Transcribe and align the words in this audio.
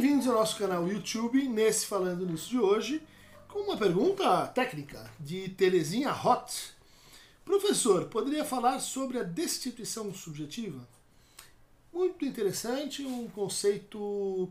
Bem-vindos 0.00 0.26
ao 0.28 0.32
nosso 0.32 0.56
canal 0.56 0.88
YouTube, 0.88 1.46
nesse 1.46 1.84
Falando 1.84 2.24
Nisso 2.24 2.48
de 2.48 2.58
hoje, 2.58 3.02
com 3.46 3.58
uma 3.58 3.76
pergunta 3.76 4.46
técnica 4.46 5.10
de 5.20 5.50
Terezinha 5.50 6.10
Hot. 6.10 6.72
Professor, 7.44 8.06
poderia 8.06 8.42
falar 8.42 8.78
sobre 8.78 9.18
a 9.18 9.22
destituição 9.22 10.10
subjetiva? 10.14 10.88
Muito 11.92 12.24
interessante, 12.24 13.04
um 13.04 13.28
conceito 13.28 14.50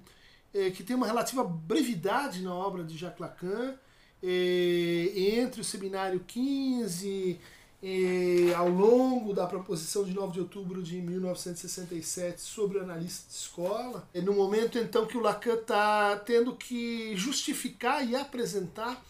é, 0.54 0.70
que 0.70 0.84
tem 0.84 0.96
uma 0.96 1.08
relativa 1.08 1.44
brevidade 1.44 2.44
na 2.44 2.54
obra 2.54 2.84
de 2.84 2.96
Jacques 2.96 3.20
Lacan, 3.20 3.74
é, 4.22 5.12
entre 5.16 5.62
o 5.62 5.64
seminário 5.64 6.20
15 6.28 7.40
e, 7.82 8.54
ao 8.56 8.68
longo 8.68 9.34
da 9.34 9.48
proposição 9.48 10.04
de 10.04 10.14
9 10.14 10.34
de 10.34 10.40
outubro 10.42 10.84
de 10.84 11.02
1967 11.02 12.42
sobre 12.42 12.78
o 12.78 12.84
analista 12.84 13.30
de 13.30 13.36
escola, 13.36 14.08
é 14.14 14.22
no 14.22 14.34
momento 14.34 14.78
então 14.78 15.06
que 15.06 15.18
o 15.18 15.22
Lacan 15.22 15.56
está 15.56 16.18
tendo 16.18 16.56
que 16.56 17.16
justificar 17.16 18.06
e 18.06 18.16
apresentar 18.16 19.02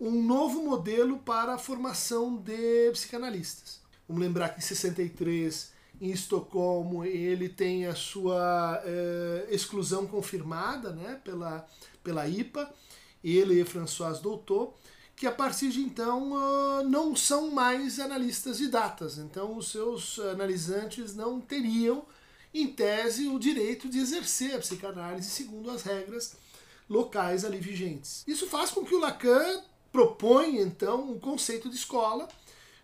um 0.00 0.22
novo 0.22 0.62
modelo 0.62 1.18
para 1.18 1.54
a 1.54 1.58
formação 1.58 2.36
de 2.36 2.90
psicanalistas. 2.92 3.80
Vamos 4.08 4.22
lembrar 4.22 4.48
que 4.48 4.58
em 4.58 4.62
63, 4.62 5.72
em 6.00 6.10
Estocolmo, 6.10 7.04
ele 7.04 7.50
tem 7.50 7.86
a 7.86 7.94
sua 7.94 8.82
eh, 8.82 9.46
exclusão 9.50 10.06
confirmada 10.06 10.90
né, 10.90 11.20
pela, 11.22 11.66
pela 12.02 12.26
IPA, 12.26 12.72
ele 13.22 13.60
e 13.60 13.64
François 13.66 14.18
Doutor, 14.20 14.74
que 15.20 15.26
a 15.26 15.32
partir 15.32 15.68
de 15.68 15.82
então 15.82 16.32
uh, 16.32 16.82
não 16.88 17.14
são 17.14 17.50
mais 17.50 18.00
analistas 18.00 18.56
de 18.56 18.68
datas. 18.68 19.18
Então 19.18 19.54
os 19.54 19.70
seus 19.70 20.18
analisantes 20.18 21.14
não 21.14 21.38
teriam, 21.38 22.06
em 22.54 22.66
tese, 22.66 23.28
o 23.28 23.38
direito 23.38 23.86
de 23.86 23.98
exercer 23.98 24.54
a 24.54 24.58
psicanálise 24.58 25.28
segundo 25.28 25.70
as 25.70 25.82
regras 25.82 26.36
locais 26.88 27.44
ali 27.44 27.58
vigentes. 27.58 28.24
Isso 28.26 28.46
faz 28.46 28.70
com 28.70 28.82
que 28.82 28.94
o 28.94 28.98
Lacan 28.98 29.60
proponha 29.92 30.62
então 30.62 31.10
um 31.10 31.18
conceito 31.18 31.68
de 31.68 31.76
escola 31.76 32.26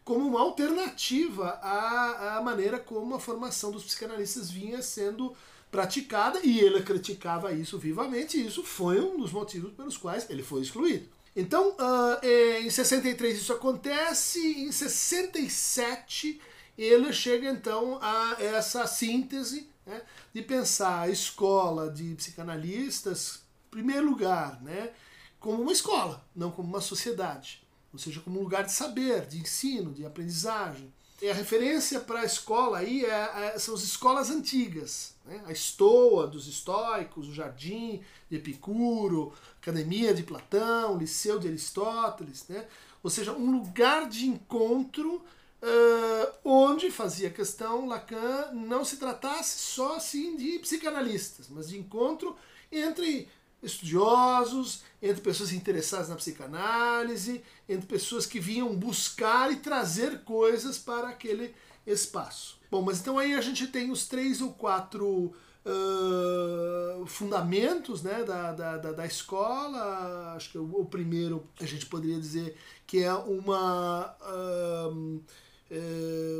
como 0.04 0.28
uma 0.28 0.42
alternativa 0.42 1.58
à, 1.62 2.36
à 2.36 2.42
maneira 2.42 2.78
como 2.78 3.14
a 3.14 3.18
formação 3.18 3.70
dos 3.70 3.82
psicanalistas 3.82 4.50
vinha 4.50 4.82
sendo 4.82 5.34
praticada 5.70 6.40
e 6.44 6.60
ele 6.60 6.82
criticava 6.82 7.54
isso 7.54 7.78
vivamente 7.78 8.36
e 8.36 8.46
isso 8.46 8.62
foi 8.62 9.00
um 9.00 9.16
dos 9.16 9.32
motivos 9.32 9.72
pelos 9.72 9.96
quais 9.96 10.28
ele 10.28 10.42
foi 10.42 10.60
excluído. 10.60 11.16
Então, 11.36 11.72
uh, 11.72 12.26
em 12.64 12.70
63 12.70 13.36
isso 13.36 13.52
acontece, 13.52 14.40
em 14.40 14.72
67 14.72 16.40
ele 16.78 17.12
chega 17.12 17.50
então 17.50 17.98
a 18.00 18.36
essa 18.38 18.86
síntese 18.86 19.68
né, 19.84 20.00
de 20.32 20.40
pensar 20.40 21.02
a 21.02 21.08
escola 21.10 21.90
de 21.90 22.14
psicanalistas, 22.14 23.42
em 23.66 23.70
primeiro 23.70 24.06
lugar, 24.06 24.62
né, 24.62 24.92
como 25.38 25.62
uma 25.62 25.72
escola, 25.72 26.26
não 26.34 26.50
como 26.50 26.68
uma 26.68 26.80
sociedade, 26.80 27.62
ou 27.92 27.98
seja, 27.98 28.20
como 28.20 28.40
um 28.40 28.42
lugar 28.42 28.64
de 28.64 28.72
saber, 28.72 29.26
de 29.26 29.38
ensino, 29.38 29.92
de 29.92 30.06
aprendizagem. 30.06 30.92
E 31.20 31.30
a 31.30 31.34
referência 31.34 32.00
para 32.00 32.20
a 32.20 32.24
escola 32.24 32.78
aí 32.78 33.04
é, 33.04 33.52
é, 33.54 33.58
são 33.58 33.74
as 33.74 33.82
escolas 33.82 34.30
antigas. 34.30 35.14
Né? 35.24 35.42
A 35.46 35.52
Estoa 35.52 36.26
dos 36.26 36.46
estoicos, 36.46 37.28
o 37.28 37.32
Jardim 37.32 38.02
de 38.28 38.36
Epicuro, 38.36 39.32
Academia 39.60 40.12
de 40.12 40.22
Platão, 40.22 40.98
Liceu 40.98 41.38
de 41.38 41.48
Aristóteles. 41.48 42.46
Né? 42.48 42.66
Ou 43.02 43.08
seja, 43.08 43.32
um 43.32 43.50
lugar 43.50 44.08
de 44.08 44.26
encontro 44.26 45.24
uh, 45.62 46.32
onde 46.44 46.90
fazia 46.90 47.30
questão 47.30 47.86
Lacan 47.86 48.50
não 48.52 48.84
se 48.84 48.98
tratasse 48.98 49.58
só 49.58 49.96
assim 49.96 50.36
de 50.36 50.58
psicanalistas, 50.58 51.48
mas 51.48 51.68
de 51.68 51.78
encontro 51.78 52.36
entre 52.70 53.28
estudiosos, 53.66 54.82
entre 55.02 55.20
pessoas 55.20 55.52
interessadas 55.52 56.08
na 56.08 56.16
psicanálise, 56.16 57.42
entre 57.68 57.86
pessoas 57.86 58.24
que 58.24 58.40
vinham 58.40 58.74
buscar 58.74 59.52
e 59.52 59.56
trazer 59.56 60.22
coisas 60.22 60.78
para 60.78 61.08
aquele 61.08 61.54
espaço. 61.86 62.58
Bom, 62.70 62.82
mas 62.82 63.00
então 63.00 63.18
aí 63.18 63.34
a 63.34 63.40
gente 63.40 63.66
tem 63.66 63.90
os 63.90 64.08
três 64.08 64.40
ou 64.40 64.52
quatro 64.52 65.32
uh, 65.66 67.06
fundamentos 67.06 68.02
né, 68.02 68.24
da, 68.24 68.52
da, 68.52 68.92
da, 68.92 69.06
escola. 69.06 70.34
Acho 70.34 70.50
que 70.50 70.58
o, 70.58 70.84
primeiro 70.84 71.46
a 71.60 71.66
gente 71.66 71.86
poderia 71.86 72.18
dizer 72.18 72.56
que 72.86 73.02
é 73.02 73.12
uma. 73.14 74.16
Uh, 74.20 75.20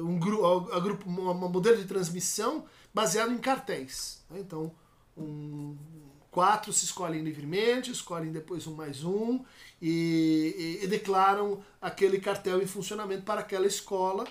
um, 0.05 0.21
grupo, 0.21 1.09
uma 1.09 1.49
modelo 1.49 1.77
de 1.77 1.85
transmissão 1.85 2.65
baseado 2.95 3.33
em 3.33 3.39
cartéis. 3.39 4.23
Né? 4.31 4.39
Então, 4.41 4.73
um, 5.17 5.77
Quatro 6.37 6.71
se 6.71 6.85
escolhem 6.85 7.23
livremente, 7.23 7.91
escolhem 7.91 8.31
depois 8.31 8.67
um 8.67 8.75
mais 8.75 9.03
um 9.03 9.43
e, 9.81 10.79
e, 10.83 10.85
e 10.85 10.87
declaram 10.87 11.65
aquele 11.81 12.21
cartel 12.21 12.61
em 12.61 12.67
funcionamento 12.67 13.23
para 13.23 13.41
aquela 13.41 13.67
escola 13.67 14.29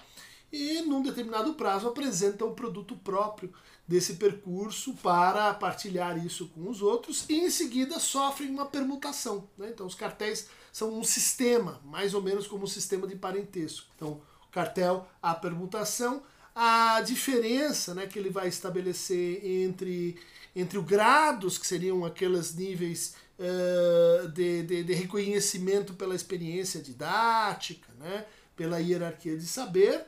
e, 0.51 0.81
num 0.81 1.01
determinado 1.01 1.55
prazo, 1.55 1.87
apresentam 1.87 2.49
o 2.49 2.53
produto 2.53 2.95
próprio 2.95 3.51
desse 3.87 4.17
percurso 4.17 4.93
para 5.01 5.51
partilhar 5.55 6.23
isso 6.23 6.47
com 6.49 6.69
os 6.69 6.79
outros 6.79 7.25
e, 7.27 7.39
em 7.39 7.49
seguida, 7.49 7.99
sofrem 7.99 8.51
uma 8.51 8.67
permutação. 8.67 9.49
Né? 9.57 9.69
Então, 9.73 9.87
os 9.87 9.95
cartéis 9.95 10.47
são 10.71 10.93
um 10.93 11.03
sistema, 11.03 11.81
mais 11.83 12.13
ou 12.13 12.21
menos 12.21 12.45
como 12.45 12.65
um 12.65 12.67
sistema 12.67 13.07
de 13.07 13.15
parentesco. 13.15 13.87
Então, 13.95 14.21
cartel, 14.51 15.07
a 15.23 15.33
permutação, 15.33 16.21
a 16.55 17.01
diferença 17.01 17.93
né, 17.93 18.07
que 18.07 18.17
ele 18.17 18.29
vai 18.29 18.47
estabelecer 18.47 19.45
entre 19.45 20.17
entre 20.55 20.77
os 20.77 20.85
grados, 20.85 21.57
que 21.57 21.67
seriam 21.67 22.05
aqueles 22.05 22.55
níveis 22.55 23.13
uh, 23.37 24.29
de, 24.29 24.63
de, 24.63 24.83
de, 24.83 24.93
reconhecimento 24.93 25.93
pela 25.93 26.15
experiência 26.15 26.81
didática, 26.81 27.91
né, 27.99 28.25
pela 28.55 28.79
hierarquia 28.79 29.37
de 29.37 29.45
saber, 29.45 30.05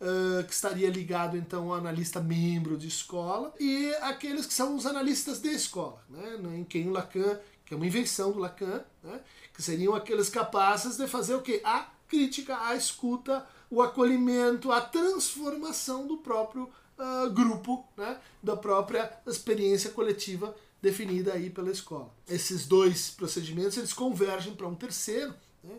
uh, 0.00 0.44
que 0.44 0.52
estaria 0.52 0.90
ligado 0.90 1.36
então 1.36 1.72
ao 1.72 1.78
analista 1.78 2.20
membro 2.20 2.76
de 2.76 2.88
escola, 2.88 3.54
e 3.58 3.90
aqueles 4.02 4.44
que 4.44 4.52
são 4.52 4.76
os 4.76 4.84
analistas 4.84 5.40
de 5.40 5.48
escola, 5.48 6.04
né, 6.10 6.38
em 6.54 6.64
quem 6.64 6.88
o 6.88 6.92
Lacan, 6.92 7.40
que 7.64 7.72
é 7.72 7.76
uma 7.76 7.86
invenção 7.86 8.32
do 8.32 8.38
Lacan, 8.38 8.84
né, 9.02 9.20
que 9.54 9.62
seriam 9.62 9.94
aqueles 9.94 10.28
capazes 10.28 10.98
de 10.98 11.08
fazer 11.08 11.34
o 11.34 11.40
quê? 11.40 11.62
A 11.64 11.88
crítica, 12.08 12.58
a 12.66 12.74
escuta, 12.74 13.46
o 13.70 13.82
acolhimento, 13.82 14.70
a 14.70 14.80
transformação 14.80 16.06
do 16.06 16.18
próprio 16.18 16.70
uh, 16.98 17.30
grupo, 17.30 17.86
né, 17.96 18.18
da 18.42 18.56
própria 18.56 19.10
experiência 19.26 19.90
coletiva 19.90 20.54
definida 20.80 21.32
aí 21.32 21.50
pela 21.50 21.70
escola. 21.70 22.12
Esses 22.28 22.66
dois 22.66 23.10
procedimentos 23.10 23.76
eles 23.76 23.92
convergem 23.92 24.54
para 24.54 24.68
um 24.68 24.74
terceiro, 24.74 25.34
né, 25.62 25.74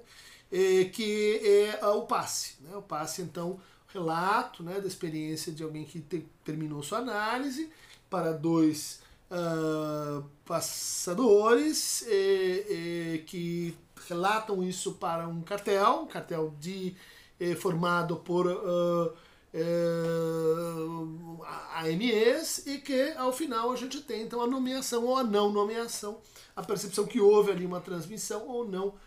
é, 0.52 0.86
que 0.86 1.42
é 1.82 1.86
o 1.88 2.04
passe. 2.04 2.56
Né, 2.62 2.76
o 2.76 2.82
passe, 2.82 3.22
então, 3.22 3.60
relato 3.88 4.64
né, 4.64 4.80
da 4.80 4.88
experiência 4.88 5.52
de 5.52 5.64
alguém 5.64 5.86
que 5.86 6.00
te, 6.00 6.26
terminou 6.44 6.84
sua 6.84 7.00
análise 7.00 7.70
para 8.10 8.32
dois 8.32 9.00
uh, 9.32 10.24
passadores 10.46 12.06
é, 12.08 12.14
é, 12.14 13.18
que 13.20 13.76
relatam 14.08 14.64
isso 14.64 14.94
para 14.94 15.28
um 15.28 15.42
cartel, 15.42 16.02
um 16.04 16.08
cartel 16.08 16.54
de, 16.60 16.96
é, 17.40 17.56
formado 17.56 18.18
por 18.18 18.48
uh, 18.48 19.14
AMEs 21.76 22.66
e 22.68 22.78
que 22.80 23.14
ao 23.18 23.32
final 23.32 23.72
a 23.72 23.76
gente 23.76 24.02
tem 24.02 24.24
então 24.24 24.42
a 24.42 24.48
nomeação 24.48 25.06
ou 25.06 25.18
a 25.18 25.24
não 25.24 25.52
nomeação, 25.52 26.20
a 26.56 26.62
percepção 26.62 27.06
que 27.06 27.20
houve 27.20 27.52
ali 27.52 27.66
uma 27.66 27.80
transmissão 27.80 28.48
ou 28.48 28.68
não 28.68 28.88
eh, 28.90 29.07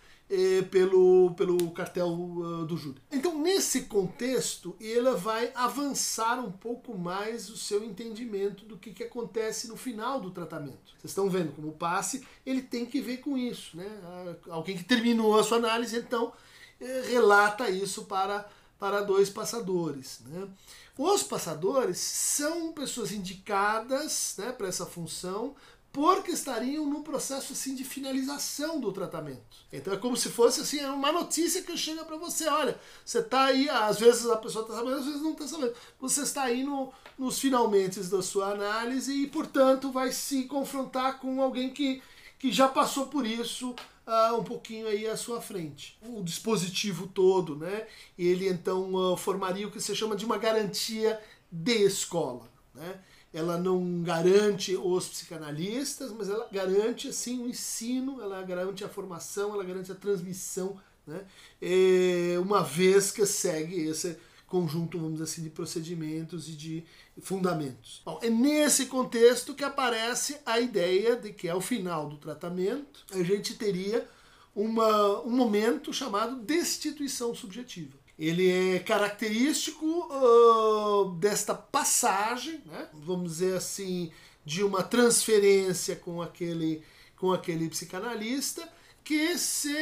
pelo, 0.71 1.35
pelo 1.35 1.71
cartel 1.73 2.09
uh, 2.09 2.65
do 2.65 2.77
júri. 2.77 3.03
Então, 3.11 3.37
nesse 3.39 3.83
contexto, 3.83 4.77
ele 4.81 5.11
vai 5.13 5.51
avançar 5.55 6.39
um 6.39 6.53
pouco 6.53 6.97
mais 6.97 7.51
o 7.51 7.57
seu 7.57 7.83
entendimento 7.83 8.65
do 8.65 8.77
que, 8.77 8.93
que 8.93 9.03
acontece 9.03 9.67
no 9.67 9.77
final 9.77 10.21
do 10.21 10.31
tratamento. 10.31 10.93
Vocês 10.99 11.11
estão 11.11 11.29
vendo 11.29 11.53
como 11.53 11.69
o 11.69 11.73
passe 11.73 12.25
ele 12.47 12.63
tem 12.63 12.87
que 12.87 13.01
ver 13.01 13.19
com 13.19 13.37
isso. 13.37 13.77
Né? 13.77 14.37
Alguém 14.49 14.77
que 14.77 14.85
terminou 14.85 15.39
a 15.39 15.43
sua 15.43 15.59
análise, 15.59 15.97
então, 15.97 16.33
eh, 16.81 17.03
relata 17.09 17.69
isso 17.69 18.05
para 18.05 18.49
para 18.79 19.03
dois 19.03 19.29
passadores. 19.29 20.23
Né? 20.25 20.49
Os 20.97 21.23
passadores 21.23 21.99
são 21.99 22.73
pessoas 22.73 23.13
indicadas 23.13 24.37
né, 24.39 24.53
para 24.53 24.69
essa 24.69 24.87
função 24.87 25.55
porque 25.93 26.31
estariam 26.31 26.87
no 26.87 27.03
processo 27.03 27.53
assim 27.53 27.75
de 27.75 27.83
finalização 27.83 28.81
do 28.81 28.93
tratamento. 28.93 29.43
Então 29.73 29.93
é 29.93 29.97
como 29.97 30.17
se 30.17 30.29
fosse 30.29 30.61
assim 30.61 30.85
uma 30.85 31.11
notícia 31.11 31.63
que 31.63 31.77
chega 31.77 32.05
para 32.05 32.17
você, 32.17 32.49
olha, 32.49 32.79
você 33.05 33.19
está 33.19 33.47
aí, 33.47 33.69
às 33.69 33.99
vezes 33.99 34.27
a 34.27 34.37
pessoa 34.37 34.65
está 34.65 34.77
sabendo, 34.77 34.97
às 34.97 35.05
vezes 35.05 35.23
não 35.23 35.33
está 35.33 35.47
sabendo. 35.49 35.75
Você 36.01 36.23
está 36.23 36.43
aí 36.45 36.63
no, 36.63 36.93
nos 37.19 37.39
finalmente 37.39 38.01
da 38.01 38.23
sua 38.23 38.53
análise 38.53 39.13
e, 39.13 39.27
portanto, 39.27 39.91
vai 39.91 40.13
se 40.13 40.45
confrontar 40.45 41.19
com 41.19 41.43
alguém 41.43 41.71
que, 41.71 42.01
que 42.39 42.53
já 42.53 42.69
passou 42.69 43.07
por 43.07 43.27
isso 43.27 43.75
uh, 44.07 44.37
um 44.37 44.45
pouquinho 44.45 44.87
aí 44.87 45.07
à 45.09 45.17
sua 45.17 45.41
frente. 45.41 45.99
O 46.03 46.23
dispositivo 46.23 47.09
todo, 47.09 47.57
né? 47.57 47.87
Ele 48.17 48.49
então 48.49 48.95
uh, 48.95 49.17
formaria 49.17 49.67
o 49.67 49.71
que 49.71 49.81
se 49.81 49.95
chama 49.95 50.15
de 50.15 50.25
uma 50.25 50.39
garantia 50.39 51.21
de 51.51 51.85
escola, 51.85 52.49
né? 52.75 53.01
Ela 53.33 53.57
não 53.57 54.03
garante 54.03 54.77
os 54.77 55.09
psicanalistas, 55.09 56.13
mas 56.13 56.29
ela 56.29 56.49
garante 56.51 57.09
assim 57.09 57.43
o 57.43 57.49
ensino, 57.49 58.21
ela 58.21 58.43
garante 58.43 58.85
a 58.85 58.89
formação, 58.89 59.55
ela 59.55 59.65
garante 59.65 59.93
a 59.93 59.95
transmissão, 59.95 60.81
né? 61.07 61.25
É, 61.63 62.39
uma 62.41 62.63
vez 62.63 63.11
que 63.11 63.25
segue 63.25 63.87
esse 63.87 64.17
conjunto, 64.47 64.99
vamos 64.99 65.15
dizer 65.15 65.25
assim, 65.25 65.43
de 65.45 65.51
procedimentos 65.51 66.49
e 66.49 66.53
de 66.53 66.85
fundamentos. 67.21 68.03
Bom, 68.05 68.19
é 68.21 68.29
nesse 68.29 68.87
contexto 68.87 69.55
que 69.55 69.63
aparece 69.63 70.39
a 70.45 70.59
ideia 70.59 71.15
de 71.15 71.33
que 71.33 71.49
ao 71.49 71.61
final 71.61 72.09
do 72.09 72.17
tratamento 72.17 73.07
a 73.13 73.23
gente 73.23 73.55
teria 73.55 74.09
uma, 74.53 75.21
um 75.23 75.31
momento 75.31 75.93
chamado 75.93 76.43
destituição 76.43 77.33
subjetiva. 77.33 77.97
Ele 78.21 78.77
é 78.77 78.79
característico 78.79 79.87
uh, 79.87 81.11
desta 81.13 81.55
passagem, 81.55 82.63
né? 82.67 82.89
vamos 82.93 83.33
dizer 83.33 83.57
assim, 83.57 84.13
de 84.45 84.63
uma 84.63 84.83
transferência 84.83 85.97
com 85.97 86.21
aquele, 86.21 86.85
com 87.17 87.33
aquele 87.33 87.69
psicanalista 87.69 88.69
que 89.03 89.39
se 89.39 89.75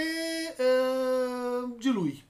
uh, 0.55 1.76
dilui 1.79 2.23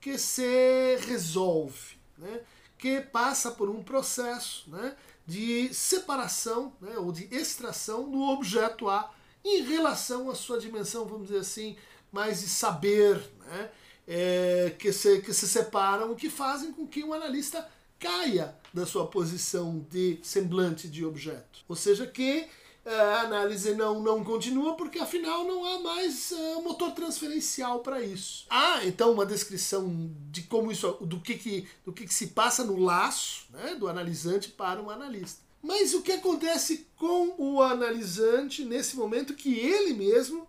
que 0.00 0.16
se 0.16 0.96
resolve, 1.06 1.98
né? 2.16 2.40
que 2.78 3.00
passa 3.00 3.50
por 3.50 3.68
um 3.68 3.82
processo 3.82 4.70
né? 4.70 4.96
de 5.26 5.72
separação 5.74 6.72
né? 6.80 6.96
ou 6.96 7.12
de 7.12 7.28
extração 7.30 8.10
do 8.10 8.22
objeto 8.22 8.88
A 8.88 9.12
em 9.44 9.62
relação 9.62 10.30
à 10.30 10.34
sua 10.34 10.58
dimensão, 10.58 11.04
vamos 11.04 11.28
dizer 11.28 11.40
assim, 11.40 11.76
mais 12.10 12.40
de 12.40 12.48
saber, 12.48 13.16
né? 13.46 13.70
É, 14.12 14.74
que, 14.76 14.92
se, 14.92 15.20
que 15.20 15.32
se 15.32 15.46
separam, 15.46 16.16
que 16.16 16.28
fazem 16.28 16.72
com 16.72 16.84
que 16.84 17.04
o 17.04 17.14
analista 17.14 17.64
caia 17.96 18.56
da 18.74 18.84
sua 18.84 19.06
posição 19.06 19.86
de 19.88 20.18
semblante 20.22 20.88
de 20.88 21.04
objeto. 21.04 21.60
Ou 21.68 21.76
seja, 21.76 22.06
que 22.06 22.48
a 22.84 23.20
análise 23.20 23.74
não, 23.74 24.00
não 24.00 24.24
continua 24.24 24.74
porque 24.74 24.98
afinal 24.98 25.44
não 25.44 25.64
há 25.64 25.78
mais 25.80 26.32
uh, 26.32 26.62
motor 26.62 26.92
transferencial 26.92 27.80
para 27.80 28.00
isso. 28.00 28.46
Há 28.48 28.84
então 28.84 29.12
uma 29.12 29.26
descrição 29.26 30.10
de 30.30 30.42
como 30.42 30.72
isso, 30.72 30.90
do 31.02 31.20
que, 31.20 31.34
que, 31.34 31.68
do 31.84 31.92
que, 31.92 32.06
que 32.06 32.14
se 32.14 32.28
passa 32.28 32.64
no 32.64 32.78
laço 32.78 33.44
né, 33.50 33.74
do 33.74 33.86
analisante 33.86 34.48
para 34.48 34.80
um 34.80 34.90
analista. 34.90 35.42
Mas 35.62 35.92
o 35.92 36.00
que 36.00 36.12
acontece 36.12 36.86
com 36.96 37.34
o 37.36 37.62
analisante 37.62 38.64
nesse 38.64 38.96
momento 38.96 39.34
que 39.34 39.54
ele 39.58 39.92
mesmo, 39.92 40.48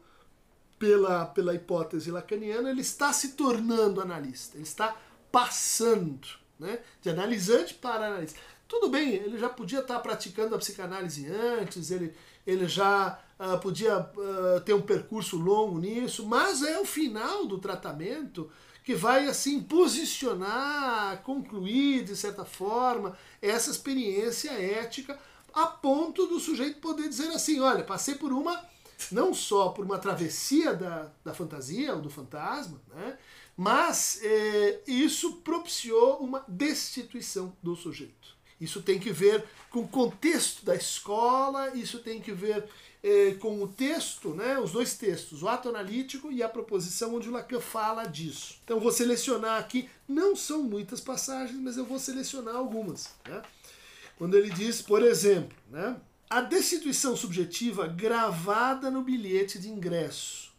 pela, 0.81 1.27
pela 1.27 1.53
hipótese 1.53 2.09
lacaniana, 2.09 2.71
ele 2.71 2.81
está 2.81 3.13
se 3.13 3.33
tornando 3.33 4.01
analista, 4.01 4.57
ele 4.57 4.63
está 4.63 4.97
passando 5.31 6.27
né, 6.59 6.79
de 6.99 7.07
analisante 7.07 7.75
para 7.75 8.07
analista. 8.07 8.39
Tudo 8.67 8.89
bem, 8.89 9.13
ele 9.13 9.37
já 9.37 9.47
podia 9.47 9.81
estar 9.81 9.99
praticando 9.99 10.55
a 10.55 10.57
psicanálise 10.57 11.27
antes, 11.27 11.91
ele, 11.91 12.15
ele 12.47 12.67
já 12.67 13.19
uh, 13.39 13.59
podia 13.59 13.99
uh, 13.99 14.59
ter 14.61 14.73
um 14.73 14.81
percurso 14.81 15.37
longo 15.37 15.77
nisso, 15.77 16.25
mas 16.25 16.63
é 16.63 16.79
o 16.79 16.85
final 16.85 17.45
do 17.45 17.59
tratamento 17.59 18.49
que 18.83 18.95
vai 18.95 19.27
assim 19.27 19.61
posicionar, 19.61 21.21
concluir 21.21 22.03
de 22.03 22.15
certa 22.15 22.43
forma 22.43 23.15
essa 23.39 23.69
experiência 23.69 24.49
ética 24.49 25.19
a 25.53 25.67
ponto 25.67 26.25
do 26.25 26.39
sujeito 26.39 26.79
poder 26.79 27.07
dizer 27.07 27.27
assim, 27.27 27.59
olha, 27.59 27.83
passei 27.83 28.15
por 28.15 28.33
uma 28.33 28.59
não 29.11 29.33
só 29.33 29.69
por 29.69 29.85
uma 29.85 29.97
travessia 29.97 30.73
da, 30.73 31.11
da 31.23 31.33
fantasia 31.33 31.93
ou 31.95 32.01
do 32.01 32.09
fantasma, 32.09 32.81
né, 32.93 33.17
mas 33.55 34.19
eh, 34.23 34.81
isso 34.87 35.37
propiciou 35.37 36.17
uma 36.17 36.43
destituição 36.47 37.55
do 37.61 37.75
sujeito. 37.75 38.35
Isso 38.59 38.81
tem 38.81 38.99
que 38.99 39.11
ver 39.11 39.43
com 39.69 39.81
o 39.81 39.87
contexto 39.87 40.63
da 40.63 40.75
escola, 40.75 41.75
isso 41.75 41.99
tem 41.99 42.21
que 42.21 42.31
ver 42.31 42.65
eh, 43.03 43.35
com 43.39 43.61
o 43.61 43.67
texto, 43.67 44.29
né, 44.29 44.59
os 44.59 44.71
dois 44.71 44.95
textos, 44.95 45.41
o 45.41 45.47
ato 45.47 45.69
analítico 45.69 46.31
e 46.31 46.43
a 46.43 46.49
proposição, 46.49 47.15
onde 47.15 47.27
o 47.27 47.31
Lacan 47.31 47.59
fala 47.59 48.05
disso. 48.05 48.59
Então 48.63 48.79
vou 48.79 48.91
selecionar 48.91 49.59
aqui, 49.59 49.89
não 50.07 50.35
são 50.35 50.61
muitas 50.61 51.01
passagens, 51.01 51.59
mas 51.59 51.77
eu 51.77 51.85
vou 51.85 51.97
selecionar 51.97 52.55
algumas. 52.55 53.09
Né? 53.27 53.41
Quando 54.17 54.37
ele 54.37 54.51
diz, 54.51 54.81
por 54.81 55.01
exemplo, 55.01 55.57
né, 55.69 55.99
a 56.31 56.39
destituição 56.39 57.13
subjetiva 57.13 57.85
gravada 57.87 58.89
no 58.89 59.03
bilhete 59.03 59.59
de 59.59 59.67
ingresso. 59.67 60.49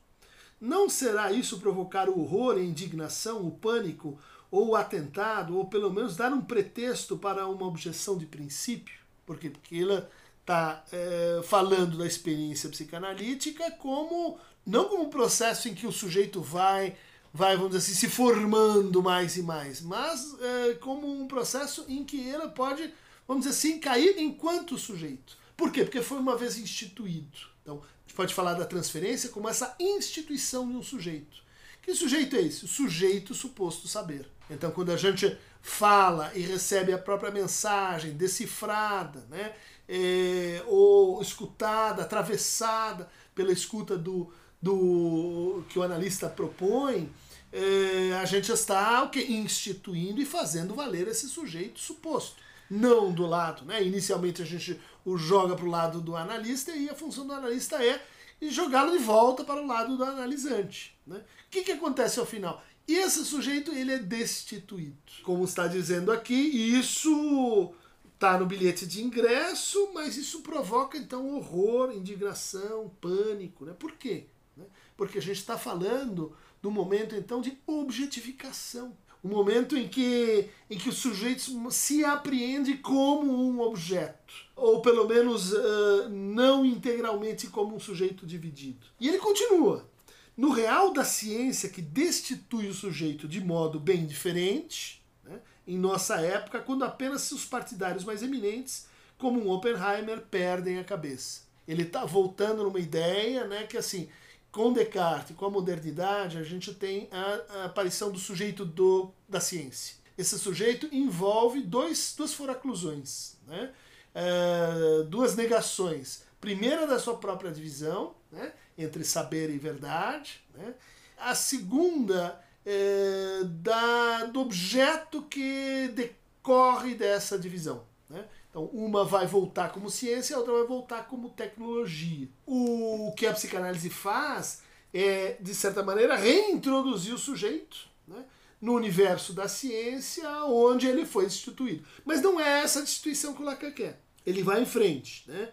Não 0.60 0.86
será 0.86 1.32
isso 1.32 1.58
provocar 1.58 2.10
o 2.10 2.20
horror, 2.20 2.56
a 2.56 2.62
indignação, 2.62 3.46
o 3.46 3.50
pânico 3.50 4.18
ou 4.50 4.68
o 4.68 4.76
atentado, 4.76 5.56
ou 5.56 5.64
pelo 5.64 5.90
menos 5.90 6.14
dar 6.14 6.30
um 6.30 6.42
pretexto 6.42 7.16
para 7.16 7.48
uma 7.48 7.66
objeção 7.66 8.18
de 8.18 8.26
princípio, 8.26 8.94
porque, 9.24 9.48
porque 9.48 9.76
ela 9.76 10.10
está 10.42 10.84
é, 10.92 11.40
falando 11.42 11.96
da 11.96 12.06
experiência 12.06 12.68
psicanalítica 12.68 13.70
como 13.70 14.38
não 14.66 14.84
como 14.90 15.04
um 15.04 15.10
processo 15.10 15.70
em 15.70 15.74
que 15.74 15.86
o 15.86 15.92
sujeito 15.92 16.42
vai, 16.42 16.94
vai 17.32 17.56
vamos 17.56 17.72
dizer 17.72 17.92
assim, 17.92 17.98
se 17.98 18.10
formando 18.10 19.02
mais 19.02 19.38
e 19.38 19.42
mais, 19.42 19.80
mas 19.80 20.36
é, 20.38 20.74
como 20.74 21.10
um 21.10 21.26
processo 21.26 21.86
em 21.88 22.04
que 22.04 22.28
ela 22.28 22.50
pode, 22.50 22.92
vamos 23.26 23.46
dizer 23.46 23.56
assim, 23.56 23.80
cair 23.80 24.18
enquanto 24.18 24.76
sujeito. 24.76 25.40
Por 25.56 25.70
quê? 25.70 25.84
Porque 25.84 26.02
foi 26.02 26.18
uma 26.18 26.36
vez 26.36 26.58
instituído. 26.58 27.38
Então, 27.62 27.78
a 27.78 28.02
gente 28.02 28.16
pode 28.16 28.34
falar 28.34 28.54
da 28.54 28.64
transferência 28.64 29.30
como 29.30 29.48
essa 29.48 29.74
instituição 29.78 30.68
de 30.68 30.76
um 30.76 30.82
sujeito. 30.82 31.42
Que 31.82 31.94
sujeito 31.94 32.36
é 32.36 32.42
esse? 32.42 32.64
O 32.64 32.68
sujeito 32.68 33.34
suposto 33.34 33.88
saber. 33.88 34.28
Então, 34.48 34.70
quando 34.70 34.92
a 34.92 34.96
gente 34.96 35.36
fala 35.60 36.32
e 36.34 36.40
recebe 36.40 36.92
a 36.92 36.98
própria 36.98 37.30
mensagem 37.30 38.12
decifrada, 38.12 39.24
né, 39.30 39.52
é, 39.88 40.62
ou 40.66 41.20
escutada, 41.20 42.02
atravessada 42.02 43.08
pela 43.34 43.52
escuta 43.52 43.96
do, 43.96 44.32
do 44.60 45.64
que 45.68 45.78
o 45.78 45.82
analista 45.82 46.28
propõe, 46.28 47.10
é, 47.52 48.14
a 48.14 48.24
gente 48.24 48.50
está 48.50 49.02
o 49.02 49.10
que, 49.10 49.20
instituindo 49.20 50.20
e 50.20 50.26
fazendo 50.26 50.74
valer 50.74 51.08
esse 51.08 51.28
sujeito 51.28 51.80
suposto. 51.80 52.36
Não 52.70 53.12
do 53.12 53.26
lado. 53.26 53.66
Né? 53.66 53.84
Inicialmente 53.84 54.40
a 54.40 54.46
gente 54.46 54.80
o 55.04 55.16
joga 55.16 55.56
para 55.56 55.64
o 55.64 55.70
lado 55.70 56.00
do 56.00 56.16
analista 56.16 56.74
e 56.74 56.88
a 56.88 56.94
função 56.94 57.26
do 57.26 57.32
analista 57.32 57.82
é 57.84 58.00
jogá-lo 58.40 58.92
de 58.92 58.98
volta 58.98 59.44
para 59.44 59.60
o 59.60 59.66
lado 59.66 59.96
do 59.96 60.04
analisante. 60.04 60.96
Né? 61.06 61.18
O 61.18 61.50
que, 61.50 61.62
que 61.62 61.72
acontece 61.72 62.18
ao 62.18 62.26
final? 62.26 62.62
Esse 62.86 63.24
sujeito 63.24 63.72
ele 63.72 63.92
é 63.92 63.98
destituído. 63.98 64.96
Como 65.22 65.44
está 65.44 65.66
dizendo 65.68 66.10
aqui, 66.10 66.34
isso 66.34 67.72
está 68.14 68.38
no 68.38 68.46
bilhete 68.46 68.86
de 68.86 69.02
ingresso, 69.02 69.90
mas 69.94 70.16
isso 70.16 70.42
provoca 70.42 70.98
então 70.98 71.34
horror, 71.36 71.92
indignação, 71.92 72.92
pânico. 73.00 73.64
Né? 73.64 73.72
Por 73.78 73.92
quê? 73.92 74.26
Né? 74.56 74.64
Porque 74.96 75.18
a 75.18 75.22
gente 75.22 75.38
está 75.38 75.56
falando 75.56 76.36
do 76.60 76.70
momento 76.70 77.14
então 77.14 77.40
de 77.40 77.58
objetificação. 77.66 78.96
O 79.22 79.28
momento 79.28 79.76
em 79.76 79.86
que, 79.86 80.48
em 80.68 80.76
que 80.76 80.88
o 80.88 80.92
sujeito 80.92 81.70
se 81.70 82.04
apreende 82.04 82.78
como 82.78 83.32
um 83.32 83.60
objeto, 83.60 84.34
ou 84.56 84.82
pelo 84.82 85.06
menos 85.06 85.52
uh, 85.52 86.08
não 86.10 86.64
integralmente 86.64 87.46
como 87.46 87.76
um 87.76 87.80
sujeito 87.80 88.26
dividido. 88.26 88.84
E 88.98 89.08
ele 89.08 89.18
continua. 89.18 89.88
No 90.36 90.50
real 90.50 90.92
da 90.92 91.04
ciência 91.04 91.68
que 91.68 91.80
destitui 91.80 92.66
o 92.66 92.74
sujeito 92.74 93.28
de 93.28 93.40
modo 93.40 93.78
bem 93.78 94.06
diferente, 94.06 95.04
né, 95.22 95.40
em 95.66 95.78
nossa 95.78 96.20
época, 96.20 96.58
quando 96.58 96.84
apenas 96.84 97.30
os 97.30 97.44
partidários 97.44 98.02
mais 98.02 98.22
eminentes, 98.22 98.86
como 99.18 99.40
um 99.40 99.50
Oppenheimer, 99.50 100.22
perdem 100.22 100.78
a 100.78 100.84
cabeça. 100.84 101.42
Ele 101.68 101.82
está 101.82 102.04
voltando 102.04 102.64
numa 102.64 102.80
ideia 102.80 103.46
né, 103.46 103.64
que, 103.64 103.76
assim, 103.76 104.08
com 104.52 104.72
Descartes, 104.72 105.34
com 105.34 105.46
a 105.46 105.50
modernidade, 105.50 106.36
a 106.38 106.42
gente 106.42 106.74
tem 106.74 107.08
a, 107.10 107.60
a 107.60 107.64
aparição 107.64 108.12
do 108.12 108.18
sujeito 108.18 108.64
do, 108.64 109.10
da 109.26 109.40
ciência. 109.40 109.96
Esse 110.16 110.38
sujeito 110.38 110.86
envolve 110.92 111.62
dois, 111.62 112.14
duas 112.16 112.34
foraclusões, 112.34 113.36
né? 113.46 113.72
Uh, 114.14 115.04
duas 115.04 115.34
negações. 115.34 116.22
Primeira 116.38 116.86
da 116.86 116.98
sua 116.98 117.16
própria 117.16 117.50
divisão, 117.50 118.14
né? 118.30 118.52
entre 118.76 119.04
saber 119.04 119.48
e 119.48 119.58
verdade. 119.58 120.42
Né? 120.54 120.74
A 121.18 121.34
segunda 121.34 122.38
é, 122.66 123.40
da, 123.44 124.24
do 124.26 124.40
objeto 124.40 125.22
que 125.22 125.88
decorre 125.88 126.94
dessa 126.94 127.38
divisão. 127.38 127.84
Né? 128.08 128.24
Então, 128.52 128.66
uma 128.66 129.02
vai 129.02 129.26
voltar 129.26 129.72
como 129.72 129.88
ciência, 129.88 130.36
a 130.36 130.38
outra 130.38 130.52
vai 130.52 130.66
voltar 130.66 131.08
como 131.08 131.30
tecnologia. 131.30 132.28
O 132.46 133.10
que 133.16 133.26
a 133.26 133.32
psicanálise 133.32 133.88
faz 133.88 134.60
é, 134.92 135.38
de 135.40 135.54
certa 135.54 135.82
maneira, 135.82 136.16
reintroduzir 136.16 137.14
o 137.14 137.18
sujeito 137.18 137.88
né, 138.06 138.22
no 138.60 138.74
universo 138.74 139.32
da 139.32 139.48
ciência 139.48 140.28
onde 140.44 140.86
ele 140.86 141.06
foi 141.06 141.24
instituído. 141.24 141.82
Mas 142.04 142.20
não 142.20 142.38
é 142.38 142.60
essa 142.62 142.82
destituição 142.82 143.32
que 143.32 143.40
o 143.40 143.44
Lacan 143.44 143.72
quer. 143.72 144.02
Ele 144.26 144.42
vai 144.42 144.60
em 144.60 144.66
frente. 144.66 145.24
Né? 145.26 145.48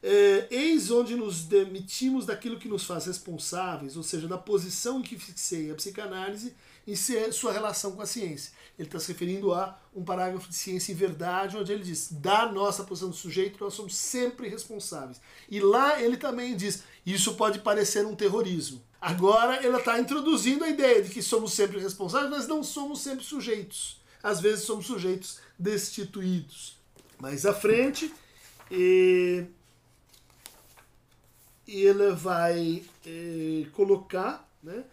É, 0.00 0.46
eis 0.48 0.92
onde 0.92 1.16
nos 1.16 1.42
demitimos 1.44 2.24
daquilo 2.24 2.58
que 2.58 2.68
nos 2.68 2.84
faz 2.84 3.06
responsáveis, 3.06 3.96
ou 3.96 4.04
seja, 4.04 4.28
da 4.28 4.38
posição 4.38 5.00
em 5.00 5.02
que 5.02 5.18
fixei 5.18 5.72
a 5.72 5.74
psicanálise 5.74 6.54
em 6.88 7.32
sua 7.32 7.52
relação 7.52 7.92
com 7.92 8.00
a 8.00 8.06
ciência. 8.06 8.52
Ele 8.78 8.88
está 8.88 8.98
se 8.98 9.12
referindo 9.12 9.52
a 9.52 9.78
um 9.94 10.02
parágrafo 10.02 10.48
de 10.48 10.54
Ciência 10.54 10.92
e 10.92 10.94
Verdade, 10.94 11.56
onde 11.56 11.70
ele 11.70 11.84
diz: 11.84 12.10
da 12.10 12.50
nossa 12.50 12.84
posição 12.84 13.10
do 13.10 13.16
sujeito, 13.16 13.62
nós 13.62 13.74
somos 13.74 13.94
sempre 13.94 14.48
responsáveis. 14.48 15.20
E 15.50 15.60
lá 15.60 16.00
ele 16.00 16.16
também 16.16 16.56
diz: 16.56 16.84
isso 17.04 17.34
pode 17.34 17.58
parecer 17.58 18.06
um 18.06 18.16
terrorismo. 18.16 18.82
Agora 19.00 19.56
ela 19.56 19.78
está 19.78 19.98
introduzindo 19.98 20.64
a 20.64 20.68
ideia 20.68 21.02
de 21.02 21.10
que 21.10 21.22
somos 21.22 21.52
sempre 21.52 21.78
responsáveis, 21.78 22.30
mas 22.30 22.48
não 22.48 22.64
somos 22.64 23.00
sempre 23.00 23.24
sujeitos. 23.24 24.00
Às 24.22 24.40
vezes 24.40 24.64
somos 24.64 24.86
sujeitos 24.86 25.38
destituídos. 25.58 26.78
Mais 27.20 27.44
à 27.44 27.52
frente, 27.52 28.12
e 28.70 29.46
ele 31.66 32.12
vai 32.12 32.82
eh, 33.06 33.66
colocar 33.72 34.48
né, 34.62 34.84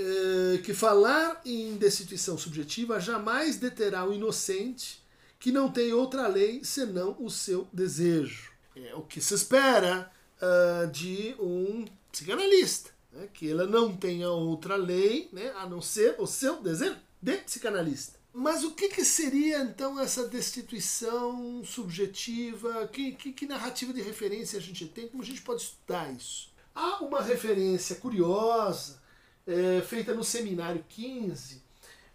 eh, 0.00 0.58
que 0.58 0.72
falar 0.72 1.40
em 1.44 1.76
destituição 1.76 2.38
subjetiva 2.38 3.00
jamais 3.00 3.56
deterá 3.56 4.06
o 4.06 4.12
inocente 4.12 5.02
que 5.40 5.50
não 5.50 5.68
tem 5.68 5.92
outra 5.92 6.28
lei 6.28 6.62
senão 6.62 7.16
o 7.18 7.28
seu 7.28 7.66
desejo. 7.72 8.52
É 8.76 8.94
o 8.94 9.02
que 9.02 9.20
se 9.20 9.34
espera 9.34 10.08
uh, 10.40 10.88
de 10.92 11.34
um 11.40 11.84
psicanalista, 12.12 12.90
né, 13.12 13.28
que 13.34 13.46
ele 13.46 13.66
não 13.66 13.96
tenha 13.96 14.30
outra 14.30 14.76
lei 14.76 15.28
né, 15.32 15.52
a 15.56 15.66
não 15.66 15.82
ser 15.82 16.14
o 16.20 16.28
seu 16.28 16.62
desejo 16.62 16.96
de 17.20 17.36
psicanalista. 17.38 18.20
Mas 18.32 18.62
o 18.62 18.70
que, 18.76 18.88
que 18.90 19.04
seria 19.04 19.64
então 19.64 19.98
essa 19.98 20.28
destituição 20.28 21.64
subjetiva? 21.64 22.86
Que, 22.86 23.10
que, 23.12 23.32
que, 23.32 23.46
narrativa 23.46 23.92
de 23.92 24.00
referência 24.00 24.60
a 24.60 24.62
gente 24.62 24.86
tem? 24.86 25.08
Como 25.08 25.24
a 25.24 25.26
gente 25.26 25.42
pode 25.42 25.62
estudar 25.62 26.12
isso? 26.12 26.52
Há 26.72 27.02
uma 27.02 27.20
referência 27.20 27.96
curiosa 27.96 29.07
é, 29.48 29.80
feita 29.80 30.12
no 30.12 30.22
seminário 30.22 30.84
15, 30.90 31.62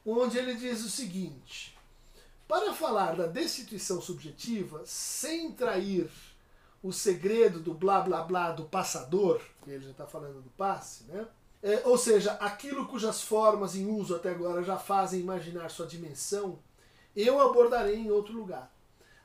onde 0.06 0.38
ele 0.38 0.54
diz 0.54 0.86
o 0.86 0.90
seguinte: 0.90 1.76
para 2.48 2.74
falar 2.74 3.16
da 3.16 3.26
destituição 3.26 4.00
subjetiva, 4.00 4.84
sem 4.86 5.52
trair 5.52 6.10
o 6.84 6.94
segredo 6.94 7.60
do 7.60 7.74
blá 7.74 8.02
blá 8.02 8.22
blá 8.22 8.52
do 8.52 8.66
passador, 8.66 9.42
ele 9.66 9.84
já 9.84 9.92
está 9.92 10.06
falando 10.06 10.42
do 10.42 10.50
passe, 10.52 11.06
né? 11.06 11.26
É, 11.64 11.82
ou 11.86 11.98
seja, 11.98 12.34
aquilo 12.34 12.86
cujas 12.88 13.22
formas 13.22 13.74
em 13.74 13.86
uso 13.88 14.16
até 14.16 14.30
agora 14.30 14.62
já 14.62 14.78
fazem 14.78 15.22
imaginar 15.22 15.70
sua 15.70 15.88
dimensão, 15.88 16.60
eu 17.16 17.40
abordarei 17.40 17.96
em 17.96 18.12
outro 18.12 18.34
lugar. 18.34 18.72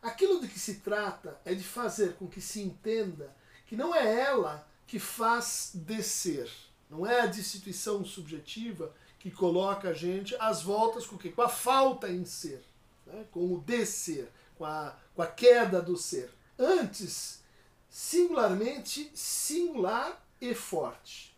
Aquilo 0.01 0.41
de 0.41 0.47
que 0.47 0.59
se 0.59 0.77
trata 0.77 1.39
é 1.45 1.53
de 1.53 1.65
fazer 1.65 2.15
com 2.15 2.29
que 2.29 2.41
se 2.41 2.63
entenda 2.63 3.35
que 3.67 3.77
não 3.77 3.93
é 3.93 4.21
ela 4.21 4.67
que 4.87 5.01
faz 5.01 5.73
descer, 5.75 6.49
não 6.91 7.07
é 7.07 7.21
a 7.21 7.27
destituição 7.27 8.05
subjetiva 8.05 8.95
que 9.19 9.31
coloca 9.31 9.91
a 9.91 9.93
gente 9.93 10.37
às 10.39 10.63
voltas 10.63 11.07
com 11.07 11.17
o 11.17 11.19
quê? 11.19 11.31
Com 11.31 11.43
a 11.43 11.49
falta 11.49 12.09
em 12.09 12.25
ser, 12.25 12.65
né? 13.07 13.25
com 13.31 13.53
o 13.53 13.61
descer, 13.61 14.31
com 14.57 14.65
a, 14.65 14.97
com 15.15 15.23
a 15.23 15.27
queda 15.27 15.83
do 15.83 15.97
ser. 15.97 16.31
Antes, 16.59 17.43
singularmente 17.89 19.11
singular 19.15 20.25
e 20.41 20.55
forte 20.55 21.29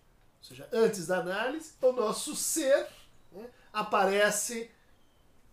seja, 0.50 0.69
antes 0.73 1.07
da 1.07 1.19
análise, 1.19 1.73
o 1.80 1.92
nosso 1.92 2.35
ser 2.35 2.87
né, 3.33 3.49
aparece 3.73 4.71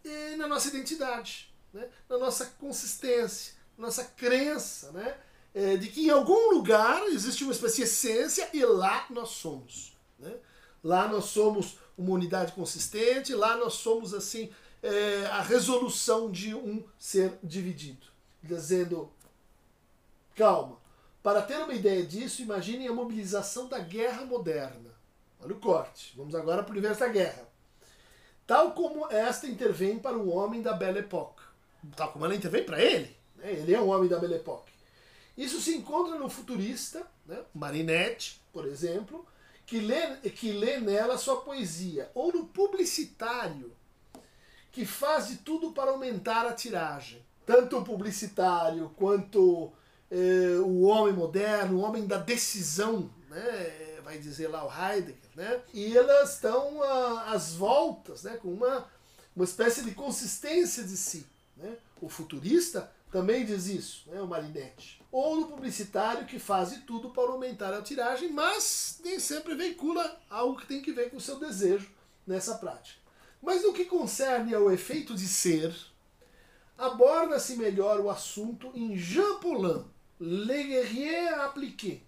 eh, 0.03 0.35
na 0.35 0.47
nossa 0.47 0.69
identidade, 0.69 1.53
né, 1.71 1.87
na 2.09 2.17
nossa 2.17 2.47
consistência, 2.59 3.53
na 3.77 3.85
nossa 3.85 4.03
crença 4.03 4.91
né, 4.91 5.17
eh, 5.57 5.75
de 5.75 5.87
que 5.87 6.05
em 6.05 6.11
algum 6.11 6.51
lugar 6.51 7.01
existe 7.07 7.43
uma 7.43 7.51
espécie 7.51 7.77
de 7.77 7.81
essência 7.81 8.47
e 8.53 8.63
lá 8.63 9.07
nós 9.09 9.29
somos. 9.29 9.97
Né? 10.19 10.31
Lá 10.83 11.07
nós 11.07 11.25
somos 11.25 11.79
uma 11.97 12.11
unidade 12.11 12.51
consistente, 12.51 13.33
lá 13.33 13.57
nós 13.57 13.73
somos 13.73 14.13
assim 14.13 14.51
é, 14.83 15.25
a 15.31 15.41
resolução 15.41 16.29
de 16.29 16.53
um 16.53 16.83
ser 16.99 17.39
dividido. 17.41 18.05
Dizendo, 18.43 19.11
calma, 20.35 20.77
para 21.23 21.41
ter 21.41 21.57
uma 21.57 21.73
ideia 21.73 22.05
disso, 22.05 22.43
imaginem 22.43 22.87
a 22.87 22.93
mobilização 22.93 23.67
da 23.67 23.79
guerra 23.79 24.25
moderna. 24.25 24.91
Olha 25.41 25.55
o 25.55 25.59
corte. 25.59 26.13
Vamos 26.15 26.35
agora 26.35 26.61
para 26.61 26.69
o 26.69 26.77
universo 26.77 26.99
da 26.99 27.07
guerra. 27.07 27.49
Tal 28.45 28.73
como 28.73 29.11
esta 29.11 29.47
intervém 29.47 29.97
para 29.97 30.15
o 30.15 30.29
homem 30.29 30.61
da 30.61 30.73
Belle 30.73 30.99
Époque. 30.99 31.41
Tal 31.95 32.11
como 32.11 32.25
ela 32.25 32.35
intervém 32.35 32.63
para 32.63 32.79
ele. 32.79 33.17
Né? 33.37 33.53
Ele 33.53 33.73
é 33.73 33.81
um 33.81 33.89
homem 33.89 34.07
da 34.07 34.19
Belle 34.19 34.35
Époque. 34.35 34.76
Isso 35.37 35.61
se 35.61 35.75
encontra 35.75 36.17
no 36.17 36.29
futurista, 36.29 37.05
né? 37.25 37.37
Marinette, 37.53 38.41
por 38.51 38.65
exemplo, 38.65 39.25
que 39.65 39.79
lê, 39.79 40.15
que 40.31 40.51
lê 40.51 40.79
nela 40.79 41.17
sua 41.17 41.41
poesia. 41.41 42.09
Ou 42.15 42.33
no 42.33 42.45
publicitário, 42.47 43.71
que 44.71 44.85
faz 44.85 45.27
de 45.27 45.37
tudo 45.37 45.71
para 45.71 45.91
aumentar 45.91 46.45
a 46.45 46.53
tiragem. 46.53 47.23
Tanto 47.45 47.77
o 47.77 47.83
publicitário 47.83 48.91
quanto 48.97 49.71
é, 50.09 50.57
o 50.59 50.81
homem 50.83 51.13
moderno, 51.13 51.77
o 51.77 51.81
homem 51.81 52.05
da 52.07 52.17
decisão, 52.17 53.09
né, 53.29 53.99
vai 54.03 54.17
dizer 54.17 54.47
lá 54.47 54.65
o 54.65 54.71
Heidegger, 54.71 55.29
né, 55.35 55.61
e 55.73 55.97
elas 55.97 56.35
estão 56.35 56.81
ah, 56.83 57.31
às 57.31 57.53
voltas, 57.53 58.23
né, 58.23 58.37
com 58.37 58.49
uma, 58.53 58.87
uma 59.35 59.45
espécie 59.45 59.83
de 59.83 59.91
consistência 59.91 60.83
de 60.83 60.95
si. 60.95 61.25
Né. 61.55 61.75
O 62.01 62.09
futurista 62.09 62.91
também 63.11 63.45
diz 63.45 63.67
isso, 63.67 64.09
né, 64.09 64.21
o 64.21 64.27
Marinetti. 64.27 65.01
Ou 65.11 65.37
no 65.37 65.47
publicitário 65.47 66.25
que 66.25 66.39
faz 66.39 66.71
de 66.71 66.81
tudo 66.81 67.09
para 67.09 67.31
aumentar 67.31 67.73
a 67.73 67.81
tiragem, 67.81 68.31
mas 68.31 68.99
nem 69.03 69.19
sempre 69.19 69.55
veicula 69.55 70.19
algo 70.29 70.59
que 70.59 70.67
tem 70.67 70.81
que 70.81 70.91
ver 70.91 71.09
com 71.09 71.17
o 71.17 71.21
seu 71.21 71.39
desejo 71.39 71.89
nessa 72.25 72.55
prática. 72.55 72.99
Mas 73.41 73.63
no 73.63 73.73
que 73.73 73.85
concerne 73.85 74.53
ao 74.53 74.71
efeito 74.71 75.15
de 75.15 75.27
ser, 75.27 75.73
aborda-se 76.77 77.55
melhor 77.55 77.99
o 77.99 78.09
assunto 78.09 78.71
em 78.75 78.97
Jean 78.97 79.39
Paulin, 79.39 79.85
Le 80.19 80.63
guerrier 80.63 81.33
appliqué 81.41 82.01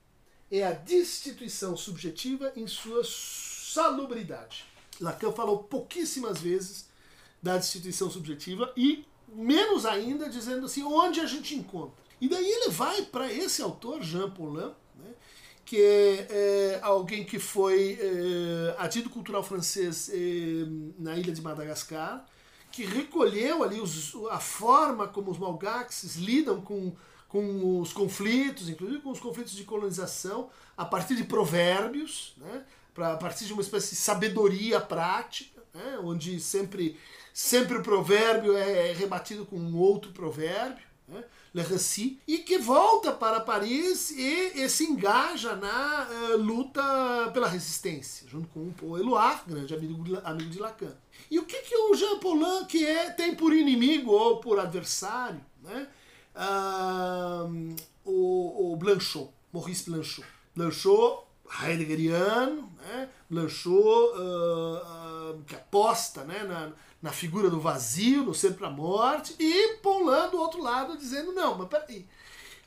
é 0.51 0.63
a 0.63 0.72
destituição 0.72 1.77
subjetiva 1.77 2.51
em 2.56 2.68
sua 2.68 3.03
salubridade. 3.03 4.65
Lacan 5.00 5.32
falou 5.32 5.63
pouquíssimas 5.63 6.41
vezes 6.41 6.89
da 7.41 7.56
destituição 7.56 8.10
subjetiva 8.10 8.74
e 8.75 9.06
menos 9.33 9.86
ainda 9.86 10.29
dizendo 10.29 10.65
assim 10.65 10.83
onde 10.83 11.19
a 11.19 11.25
gente 11.25 11.55
encontra. 11.55 11.98
E 12.19 12.27
daí 12.27 12.45
ele 12.45 12.69
vai 12.69 13.03
para 13.03 13.31
esse 13.31 13.62
autor, 13.62 14.01
Jean 14.01 14.29
Paulin, 14.29 14.71
né, 14.95 15.13
que 15.65 15.77
é, 15.77 16.27
é, 16.29 16.79
alguém 16.81 17.24
que 17.24 17.39
foi 17.39 17.98
é, 18.01 18.75
atido 18.77 19.09
cultural 19.09 19.43
francês 19.43 20.09
é, 20.09 20.17
na 20.98 21.15
ilha 21.15 21.31
de 21.31 21.41
Madagascar, 21.41 22.25
que 22.71 22.83
recolheu 22.86 23.63
ali 23.63 23.79
os, 23.79 24.13
a 24.29 24.39
forma 24.39 25.07
como 25.07 25.31
os 25.31 25.38
malgaxes 25.38 26.15
lidam 26.15 26.62
com 26.62 26.93
com 27.29 27.79
os 27.79 27.93
conflitos, 27.93 28.67
inclusive 28.67 29.01
com 29.01 29.12
os 29.12 29.19
conflitos 29.19 29.53
de 29.53 29.63
colonização, 29.63 30.50
a 30.75 30.83
partir 30.83 31.15
de 31.15 31.24
provérbios, 31.24 32.33
né? 32.38 32.65
Pra, 32.93 33.13
a 33.13 33.17
partir 33.17 33.45
de 33.45 33.53
uma 33.53 33.62
espécie 33.62 33.91
de 33.91 33.95
sabedoria 33.98 34.81
prática, 34.81 35.58
né? 35.73 35.99
onde 36.03 36.39
sempre, 36.39 36.97
sempre 37.33 37.77
o 37.77 37.83
provérbio 37.83 38.55
é 38.55 38.91
rebatido 38.93 39.45
com 39.45 39.57
um 39.57 39.77
outro 39.77 40.11
provérbio, 40.11 40.83
né? 41.07 41.23
Le 41.51 41.63
Récit, 41.63 42.21
e 42.27 42.38
que 42.38 42.59
volta 42.59 43.11
para 43.11 43.39
Paris 43.39 44.11
e, 44.11 44.61
e 44.61 44.69
se 44.69 44.83
engaja 44.83 45.55
na 45.55 46.07
uh, 46.07 46.38
luta 46.38 47.31
pela 47.33 47.47
resistência, 47.47 48.27
junto 48.29 48.47
com 48.49 48.67
o 48.67 48.73
Paul 48.73 49.17
grande 49.47 49.73
amigo, 49.73 50.03
amigo 50.23 50.49
de 50.51 50.59
Lacan. 50.59 50.95
E 51.31 51.39
o 51.39 51.45
que, 51.45 51.63
que 51.63 51.75
o 51.75 51.95
Jean 51.95 52.19
Paulin 52.19 52.65
que 52.65 52.85
é, 52.85 53.09
tem 53.09 53.33
por 53.33 53.51
inimigo 53.51 54.11
ou 54.11 54.39
por 54.39 54.59
adversário? 54.59 55.43
Né? 55.63 55.88
uh, 56.39 57.75
o, 58.05 58.73
o 58.73 58.77
Blanchot, 58.77 59.29
Maurice 59.51 59.89
Blanchot. 59.89 60.27
Blanchot, 60.55 61.25
heideggeriano, 61.61 62.71
né? 62.81 63.09
Blanchot 63.29 63.73
uh, 63.73 64.99
que 65.45 65.55
aposta 65.55 66.24
né? 66.24 66.43
na, 66.43 66.71
na 67.01 67.12
figura 67.12 67.50
do 67.50 67.59
vazio, 67.59 68.24
no 68.24 68.33
ser 68.33 68.53
para 68.53 68.67
a 68.67 68.71
morte, 68.71 69.36
e 69.39 69.75
Paulin 69.77 70.29
do 70.29 70.38
outro 70.38 70.62
lado 70.62 70.98
dizendo, 70.98 71.31
não, 71.33 71.57
mas 71.57 71.67
peraí, 71.67 72.05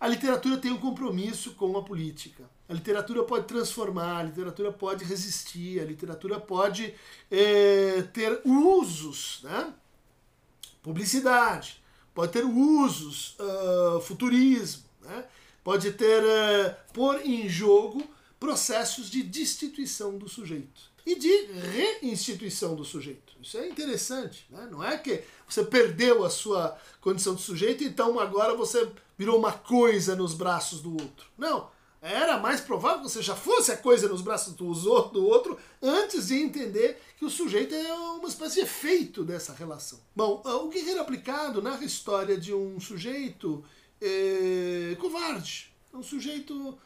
a 0.00 0.08
literatura 0.08 0.56
tem 0.56 0.72
um 0.72 0.78
compromisso 0.78 1.52
com 1.52 1.76
a 1.76 1.82
política. 1.82 2.48
A 2.68 2.72
literatura 2.72 3.22
pode 3.24 3.46
transformar, 3.46 4.18
a 4.18 4.22
literatura 4.24 4.72
pode 4.72 5.04
resistir, 5.04 5.80
a 5.80 5.84
literatura 5.84 6.40
pode 6.40 6.94
é, 7.30 8.02
ter 8.12 8.40
usos, 8.44 9.40
né? 9.44 9.72
Publicidade, 10.82 11.82
pode 12.12 12.32
ter 12.32 12.44
usos, 12.44 13.36
uh, 13.38 14.00
futurismo, 14.00 14.82
né? 15.02 15.24
pode 15.62 15.92
ter, 15.92 16.20
uh, 16.24 16.74
pôr 16.92 17.24
em 17.24 17.48
jogo 17.48 18.02
processos 18.40 19.08
de 19.08 19.22
destituição 19.22 20.18
do 20.18 20.28
sujeito 20.28 20.91
e 21.04 21.14
de 21.14 21.46
reinstituição 21.52 22.74
do 22.74 22.84
sujeito. 22.84 23.32
Isso 23.42 23.58
é 23.58 23.68
interessante, 23.68 24.46
né? 24.50 24.68
não 24.70 24.82
é 24.82 24.96
que 24.96 25.22
você 25.48 25.64
perdeu 25.64 26.24
a 26.24 26.30
sua 26.30 26.78
condição 27.00 27.34
de 27.34 27.42
sujeito, 27.42 27.82
então 27.82 28.18
agora 28.20 28.54
você 28.54 28.88
virou 29.18 29.38
uma 29.38 29.52
coisa 29.52 30.14
nos 30.14 30.34
braços 30.34 30.80
do 30.80 30.92
outro. 30.92 31.26
Não, 31.36 31.70
Era 32.00 32.36
mais 32.36 32.60
provável 32.60 33.02
que 33.02 33.10
você 33.10 33.22
já 33.22 33.36
fosse 33.36 33.70
a 33.70 33.76
coisa 33.76 34.08
nos 34.08 34.22
braços 34.22 34.54
do 34.54 35.24
outro 35.24 35.56
antes 35.80 36.26
de 36.26 36.34
entender 36.34 37.00
que 37.16 37.24
o 37.24 37.30
sujeito 37.30 37.72
é 37.72 37.92
uma 37.94 38.28
espécie 38.28 38.56
de 38.56 38.60
efeito 38.62 39.22
dessa 39.22 39.52
relação. 39.52 40.00
Bom, 40.14 40.42
o 40.44 40.68
que 40.68 40.80
era 40.90 41.00
aplicado 41.00 41.62
narra 41.62 41.78
a 41.78 41.84
história 41.84 42.36
de 42.36 42.52
um 42.52 42.80
sujeito 42.80 43.64
é, 44.00 44.96
covarde. 45.00 45.72
Um 45.94 46.02
sujeito, 46.02 46.76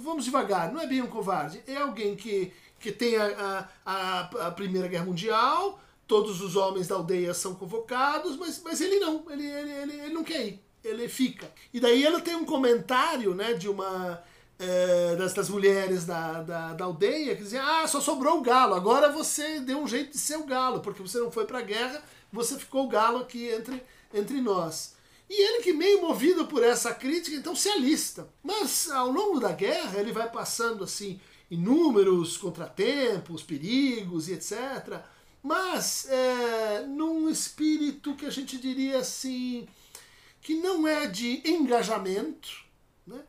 vamos 0.00 0.24
devagar, 0.24 0.72
não 0.72 0.80
é 0.80 0.86
bem 0.86 1.02
um 1.02 1.06
covarde, 1.06 1.62
é 1.66 1.76
alguém 1.76 2.16
que, 2.16 2.50
que 2.80 2.90
tem 2.90 3.16
a, 3.16 3.68
a, 3.86 4.20
a 4.46 4.50
Primeira 4.50 4.88
Guerra 4.88 5.04
Mundial, 5.04 5.78
todos 6.06 6.40
os 6.40 6.56
homens 6.56 6.88
da 6.88 6.96
aldeia 6.96 7.32
são 7.34 7.54
convocados, 7.54 8.36
mas, 8.36 8.60
mas 8.64 8.80
ele 8.80 8.98
não, 8.98 9.24
ele, 9.30 9.46
ele, 9.46 9.70
ele, 9.70 9.92
ele 10.00 10.14
não 10.14 10.24
quer 10.24 10.46
ir 10.46 10.70
ele 10.84 11.08
fica. 11.08 11.50
E 11.72 11.80
daí 11.80 12.04
ela 12.04 12.20
tem 12.20 12.34
um 12.34 12.44
comentário, 12.44 13.34
né, 13.34 13.54
de 13.54 13.68
uma 13.68 14.22
é, 14.58 15.16
das, 15.16 15.32
das, 15.32 15.48
mulheres 15.48 16.04
da, 16.04 16.42
da, 16.42 16.74
da, 16.74 16.84
aldeia 16.84 17.36
que 17.36 17.42
dizia, 17.42 17.62
ah, 17.62 17.86
só 17.86 18.00
sobrou 18.00 18.38
o 18.38 18.42
galo, 18.42 18.74
agora 18.74 19.10
você 19.10 19.60
deu 19.60 19.78
um 19.78 19.86
jeito 19.86 20.12
de 20.12 20.18
ser 20.18 20.36
o 20.36 20.46
galo, 20.46 20.80
porque 20.80 21.02
você 21.02 21.18
não 21.18 21.30
foi 21.30 21.46
para 21.46 21.58
a 21.58 21.62
guerra, 21.62 22.02
você 22.32 22.58
ficou 22.58 22.86
o 22.86 22.88
galo 22.88 23.18
aqui 23.18 23.48
entre, 23.48 23.82
entre 24.12 24.40
nós. 24.40 24.94
E 25.28 25.40
ele 25.40 25.62
que 25.62 25.72
meio 25.72 26.02
movido 26.02 26.46
por 26.46 26.62
essa 26.62 26.92
crítica, 26.92 27.36
então 27.36 27.54
se 27.54 27.68
alista. 27.68 28.28
Mas 28.42 28.90
ao 28.90 29.10
longo 29.10 29.38
da 29.38 29.52
guerra 29.52 30.00
ele 30.00 30.12
vai 30.12 30.28
passando 30.28 30.82
assim 30.82 31.20
inúmeros 31.50 32.36
contratempos, 32.36 33.42
perigos 33.42 34.28
e 34.28 34.34
etc. 34.34 35.00
Mas 35.42 36.06
é, 36.08 36.86
num 36.86 37.28
espírito 37.28 38.14
que 38.14 38.26
a 38.26 38.30
gente 38.30 38.58
diria 38.58 38.98
assim 38.98 39.66
que 40.40 40.54
não 40.54 40.86
é 40.86 41.06
de 41.06 41.42
engajamento, 41.44 42.64
né? 43.06 43.20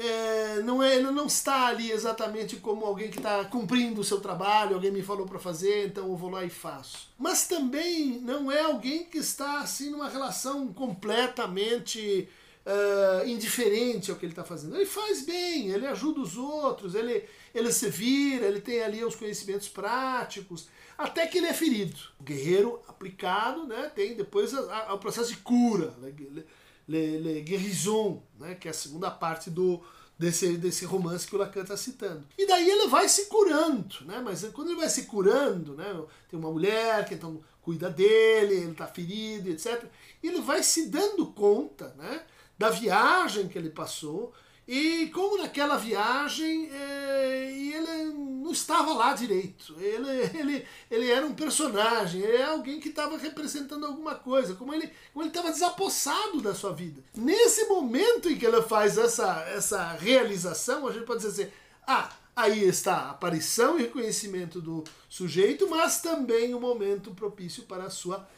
É, 0.00 0.62
não 0.62 0.80
é, 0.80 0.94
ele 0.94 1.10
não 1.10 1.26
está 1.26 1.66
ali 1.66 1.90
exatamente 1.90 2.56
como 2.56 2.86
alguém 2.86 3.10
que 3.10 3.18
está 3.18 3.44
cumprindo 3.46 4.00
o 4.00 4.04
seu 4.04 4.20
trabalho, 4.20 4.76
alguém 4.76 4.92
me 4.92 5.02
falou 5.02 5.26
para 5.26 5.40
fazer, 5.40 5.88
então 5.88 6.06
eu 6.06 6.16
vou 6.16 6.30
lá 6.30 6.44
e 6.44 6.50
faço. 6.50 7.12
Mas 7.18 7.48
também 7.48 8.20
não 8.20 8.50
é 8.50 8.62
alguém 8.62 9.04
que 9.06 9.18
está 9.18 9.58
assim 9.58 9.90
numa 9.90 10.08
relação 10.08 10.72
completamente 10.72 12.28
uh, 12.66 13.28
indiferente 13.28 14.10
ao 14.10 14.16
que 14.16 14.24
ele 14.24 14.32
está 14.32 14.44
fazendo. 14.44 14.76
Ele 14.76 14.86
faz 14.86 15.24
bem, 15.24 15.68
ele 15.68 15.86
ajuda 15.86 16.20
os 16.20 16.36
outros, 16.36 16.94
ele, 16.94 17.24
ele 17.54 17.72
se 17.72 17.88
vira, 17.88 18.46
ele 18.46 18.60
tem 18.60 18.82
ali 18.82 19.04
os 19.04 19.16
conhecimentos 19.16 19.68
práticos, 19.68 20.68
até 20.96 21.26
que 21.26 21.38
ele 21.38 21.46
é 21.46 21.54
ferido. 21.54 21.98
O 22.18 22.24
guerreiro 22.24 22.80
aplicado 22.88 23.66
né, 23.66 23.90
tem 23.94 24.14
depois 24.14 24.52
o 24.52 24.98
processo 24.98 25.30
de 25.30 25.38
cura, 25.38 25.94
le, 26.00 26.44
le, 26.88 27.18
le 27.18 27.40
guérison, 27.42 28.22
né, 28.38 28.54
que 28.54 28.68
é 28.68 28.70
a 28.70 28.74
segunda 28.74 29.10
parte 29.10 29.50
do, 29.50 29.82
desse, 30.18 30.56
desse 30.56 30.84
romance 30.84 31.26
que 31.26 31.36
o 31.36 31.38
Lacan 31.38 31.62
está 31.62 31.76
citando. 31.76 32.26
E 32.36 32.46
daí 32.46 32.68
ele 32.68 32.88
vai 32.88 33.08
se 33.08 33.26
curando, 33.26 34.04
né? 34.04 34.20
Mas 34.22 34.42
quando 34.52 34.68
ele 34.68 34.80
vai 34.80 34.88
se 34.88 35.04
curando, 35.04 35.74
né? 35.74 36.02
Tem 36.28 36.38
uma 36.38 36.50
mulher 36.50 37.06
que 37.06 37.14
então 37.14 37.40
cuida 37.62 37.88
dele, 37.88 38.54
ele 38.54 38.72
está 38.72 38.86
ferido, 38.86 39.50
etc. 39.50 39.84
Ele 40.22 40.40
vai 40.40 40.62
se 40.62 40.88
dando 40.88 41.26
conta, 41.26 41.94
né? 41.96 42.24
Da 42.58 42.70
viagem 42.70 43.48
que 43.48 43.56
ele 43.56 43.70
passou, 43.70 44.34
e 44.68 45.08
como 45.14 45.38
naquela 45.38 45.78
viagem 45.78 46.68
é, 46.70 47.50
ele 47.50 48.12
não 48.12 48.52
estava 48.52 48.92
lá 48.92 49.14
direito, 49.14 49.74
ele, 49.80 50.10
ele, 50.38 50.66
ele 50.90 51.10
era 51.10 51.24
um 51.24 51.32
personagem, 51.32 52.20
ele 52.20 52.36
é 52.36 52.44
alguém 52.44 52.78
que 52.78 52.90
estava 52.90 53.16
representando 53.16 53.86
alguma 53.86 54.14
coisa, 54.14 54.54
como 54.54 54.74
ele 54.74 54.90
como 55.14 55.22
ele 55.22 55.30
estava 55.30 55.50
desapossado 55.50 56.42
da 56.42 56.54
sua 56.54 56.74
vida. 56.74 57.02
Nesse 57.14 57.64
momento 57.64 58.28
em 58.28 58.36
que 58.36 58.44
ele 58.44 58.60
faz 58.60 58.98
essa, 58.98 59.42
essa 59.48 59.92
realização, 59.92 60.86
a 60.86 60.92
gente 60.92 61.06
pode 61.06 61.22
dizer 61.22 61.44
assim, 61.44 61.52
ah, 61.86 62.10
aí 62.36 62.62
está 62.62 62.94
a 62.94 63.10
aparição 63.12 63.78
e 63.78 63.84
reconhecimento 63.84 64.60
do 64.60 64.84
sujeito, 65.08 65.66
mas 65.70 66.02
também 66.02 66.52
o 66.52 66.58
um 66.58 66.60
momento 66.60 67.12
propício 67.12 67.62
para 67.62 67.84
a 67.84 67.90
sua 67.90 68.28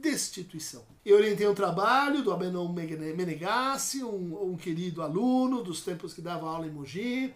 destituição. 0.00 0.84
Eu 1.04 1.16
orientei 1.16 1.46
um 1.46 1.54
trabalho 1.54 2.22
do 2.22 2.32
Abenon 2.32 2.68
Menegassi, 2.68 4.02
um, 4.02 4.52
um, 4.52 4.56
querido 4.56 5.02
aluno 5.02 5.62
dos 5.62 5.80
tempos 5.80 6.12
que 6.12 6.20
dava 6.20 6.48
aula 6.48 6.66
em 6.66 6.70
Mogi, 6.70 7.34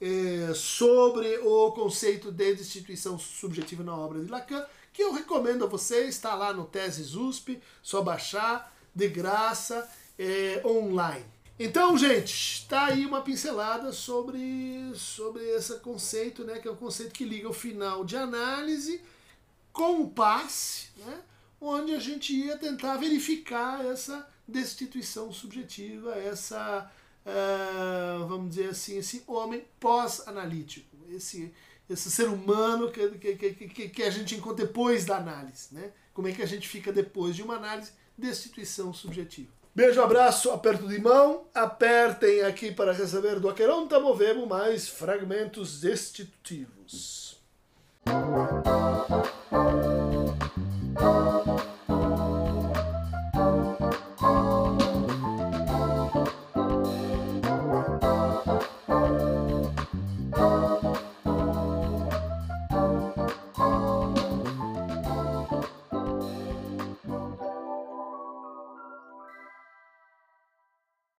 é, 0.00 0.52
sobre 0.54 1.38
o 1.38 1.72
conceito 1.72 2.32
de 2.32 2.54
destituição 2.54 3.18
subjetiva 3.18 3.84
na 3.84 3.96
obra 3.96 4.20
de 4.20 4.30
Lacan, 4.30 4.64
que 4.92 5.02
eu 5.02 5.12
recomendo 5.12 5.64
a 5.64 5.68
você, 5.68 6.06
está 6.06 6.34
lá 6.34 6.52
no 6.52 6.64
Teses 6.64 7.14
USP, 7.14 7.60
só 7.82 8.02
baixar, 8.02 8.74
de 8.94 9.08
graça, 9.08 9.88
é, 10.18 10.60
online. 10.64 11.24
Então, 11.58 11.96
gente, 11.96 12.32
está 12.32 12.86
aí 12.86 13.04
uma 13.04 13.20
pincelada 13.20 13.92
sobre, 13.92 14.92
sobre 14.94 15.44
esse 15.50 15.78
conceito, 15.80 16.42
né, 16.42 16.58
que 16.58 16.66
é 16.66 16.70
o 16.70 16.76
conceito 16.76 17.12
que 17.12 17.24
liga 17.24 17.48
o 17.48 17.52
final 17.52 18.04
de 18.04 18.16
análise 18.16 19.02
com 19.70 20.00
o 20.00 20.10
passe, 20.10 20.88
né, 20.96 21.20
onde 21.60 21.94
a 21.94 22.00
gente 22.00 22.34
ia 22.34 22.56
tentar 22.56 22.96
verificar 22.96 23.84
essa 23.84 24.26
destituição 24.46 25.32
subjetiva, 25.32 26.14
essa, 26.16 26.90
uh, 27.26 28.26
vamos 28.26 28.50
dizer 28.50 28.70
assim, 28.70 28.98
esse 28.98 29.22
homem 29.26 29.64
pós-analítico, 29.78 30.96
esse, 31.10 31.52
esse 31.88 32.10
ser 32.10 32.28
humano 32.28 32.90
que, 32.90 33.08
que, 33.10 33.54
que, 33.54 33.88
que 33.88 34.02
a 34.02 34.10
gente 34.10 34.34
encontra 34.34 34.64
depois 34.66 35.04
da 35.04 35.16
análise. 35.16 35.68
Né? 35.72 35.92
Como 36.14 36.28
é 36.28 36.32
que 36.32 36.42
a 36.42 36.46
gente 36.46 36.68
fica 36.68 36.92
depois 36.92 37.36
de 37.36 37.42
uma 37.42 37.56
análise? 37.56 37.92
Destituição 38.16 38.92
subjetiva. 38.92 39.50
Beijo, 39.74 40.02
abraço, 40.02 40.50
aperto 40.50 40.88
de 40.88 41.00
mão. 41.00 41.44
Apertem 41.54 42.42
aqui 42.42 42.72
para 42.72 42.92
receber 42.92 43.38
do 43.38 43.48
Aqueronta 43.48 44.00
Movemo 44.00 44.44
mais 44.46 44.88
fragmentos 44.88 45.80
destitutivos. 45.80 47.40